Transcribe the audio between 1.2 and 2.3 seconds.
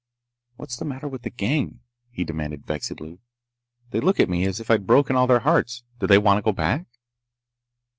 the gang?" he